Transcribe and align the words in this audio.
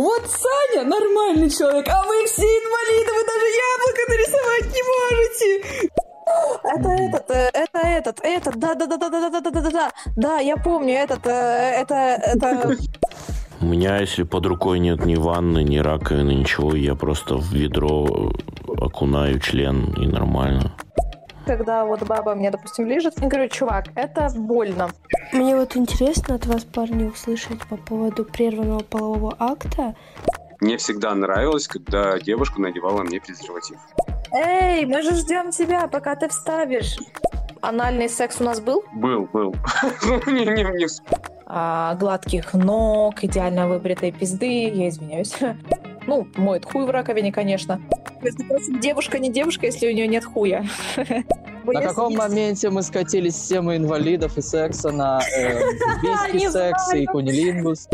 Вот 0.00 0.22
Саня 0.30 0.88
нормальный 0.88 1.50
человек, 1.50 1.86
а 1.86 2.02
вы 2.06 2.24
все 2.24 2.40
инвалиды, 2.40 3.12
вы 3.12 3.24
даже 3.26 3.46
яблоко 3.68 4.02
нарисовать 4.08 4.68
не 4.74 4.82
можете. 4.96 5.90
Это 6.64 6.88
этот, 6.88 7.30
э, 7.30 7.50
это 7.52 7.78
этот, 7.80 8.20
этот, 8.22 8.56
да, 8.56 8.74
да, 8.74 8.86
да, 8.86 8.96
да, 8.96 9.10
да, 9.10 9.20
да, 9.20 9.40
да, 9.40 9.50
да, 9.50 9.60
да, 9.60 9.70
да, 9.70 9.90
да, 10.16 10.38
я 10.38 10.56
помню, 10.56 10.94
этот, 10.94 11.26
э, 11.26 11.82
это, 11.82 11.94
это. 11.94 12.76
У 13.60 13.66
меня, 13.66 13.98
если 13.98 14.22
под 14.22 14.46
рукой 14.46 14.78
нет 14.78 15.04
ни 15.04 15.16
ванны, 15.16 15.62
ни 15.62 15.76
раковины, 15.76 16.30
ничего, 16.30 16.74
я 16.74 16.94
просто 16.94 17.36
в 17.36 17.52
ведро 17.52 18.32
окунаю 18.80 19.38
член 19.38 19.92
и 19.98 20.06
нормально. 20.06 20.72
Когда 21.50 21.84
вот 21.84 22.04
баба 22.04 22.36
мне, 22.36 22.52
допустим, 22.52 22.86
лежит, 22.86 23.14
я 23.20 23.26
говорю, 23.26 23.48
чувак, 23.48 23.86
это 23.96 24.28
больно. 24.32 24.88
Мне 25.32 25.56
вот 25.56 25.76
интересно 25.76 26.36
от 26.36 26.46
вас, 26.46 26.62
парни, 26.62 27.02
услышать 27.02 27.58
по 27.68 27.76
поводу 27.76 28.24
прерванного 28.24 28.84
полового 28.84 29.34
акта. 29.36 29.96
Мне 30.60 30.76
всегда 30.76 31.12
нравилось, 31.12 31.66
когда 31.66 32.20
девушка 32.20 32.60
надевала 32.60 33.02
мне 33.02 33.20
презерватив. 33.20 33.78
Эй, 34.30 34.86
мы 34.86 35.02
же 35.02 35.16
ждем 35.16 35.50
тебя, 35.50 35.88
пока 35.88 36.14
ты 36.14 36.28
вставишь. 36.28 36.96
Анальный 37.60 38.08
секс 38.08 38.40
у 38.40 38.44
нас 38.44 38.60
был? 38.60 38.84
Был, 38.92 39.28
был. 39.32 39.52
Не, 40.28 40.46
не, 40.46 40.62
не. 40.62 40.86
А, 41.46 41.96
гладких 41.96 42.54
ног, 42.54 43.24
идеально 43.24 43.66
выбритой 43.66 44.12
пизды, 44.12 44.68
я 44.68 44.88
извиняюсь. 44.88 45.34
Ну, 46.06 46.26
моет 46.36 46.64
хуй 46.64 46.86
в 46.86 46.90
раковине, 46.90 47.32
конечно. 47.32 47.80
Девушка 48.80 49.18
не 49.18 49.30
девушка, 49.30 49.66
если 49.66 49.88
у 49.88 49.92
нее 49.92 50.06
нет 50.06 50.24
хуя. 50.24 50.64
На 51.64 51.82
каком 51.82 52.14
моменте 52.16 52.70
мы 52.70 52.82
скатились 52.82 53.36
с 53.36 53.48
темы 53.48 53.76
инвалидов 53.76 54.36
и 54.38 54.42
секса 54.42 54.90
на 54.90 55.20
э, 55.20 55.60
секс 56.50 56.94
и 56.94 57.06
кунилингус? 57.06 57.86